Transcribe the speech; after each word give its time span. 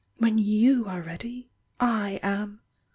When 0.17 0.39
you 0.39 0.87
are 0.87 0.99
ready, 1.03 1.51
/ 1.65 1.79
am!" 1.79 2.61